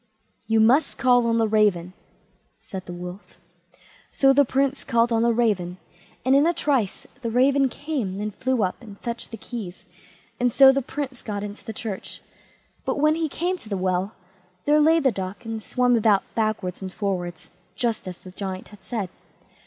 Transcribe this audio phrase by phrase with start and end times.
[0.47, 1.93] "You must call on the raven",
[2.59, 3.37] said the Wolf.
[4.11, 5.77] So the Prince called on the raven,
[6.25, 9.85] and in a trice the raven came, and flew up and fetched the keys,
[10.39, 12.23] and so the Prince got into the church.
[12.83, 14.13] But when he came to the well,
[14.65, 18.83] there lay the duck, and swam about backwards and forwards, just as the Giant had
[18.83, 19.07] said.